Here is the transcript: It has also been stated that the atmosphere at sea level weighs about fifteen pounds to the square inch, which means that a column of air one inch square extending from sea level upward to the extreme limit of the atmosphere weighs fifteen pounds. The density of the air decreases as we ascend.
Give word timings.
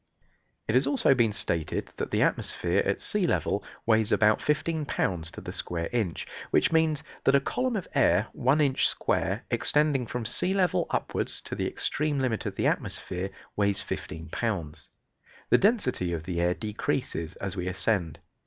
It 0.67 0.73
has 0.73 0.87
also 0.87 1.13
been 1.13 1.31
stated 1.31 1.91
that 1.97 2.09
the 2.09 2.23
atmosphere 2.23 2.79
at 2.87 2.99
sea 2.99 3.27
level 3.27 3.63
weighs 3.85 4.11
about 4.11 4.41
fifteen 4.41 4.83
pounds 4.83 5.29
to 5.33 5.41
the 5.41 5.53
square 5.53 5.89
inch, 5.93 6.25
which 6.49 6.71
means 6.71 7.03
that 7.23 7.35
a 7.35 7.39
column 7.39 7.75
of 7.75 7.87
air 7.93 8.25
one 8.33 8.59
inch 8.61 8.87
square 8.89 9.43
extending 9.51 10.07
from 10.07 10.25
sea 10.25 10.55
level 10.55 10.87
upward 10.89 11.27
to 11.27 11.53
the 11.53 11.67
extreme 11.67 12.17
limit 12.17 12.47
of 12.47 12.55
the 12.55 12.65
atmosphere 12.65 13.29
weighs 13.55 13.83
fifteen 13.83 14.29
pounds. 14.29 14.89
The 15.51 15.59
density 15.59 16.13
of 16.13 16.23
the 16.23 16.41
air 16.41 16.55
decreases 16.55 17.35
as 17.35 17.55
we 17.55 17.67
ascend. 17.67 18.19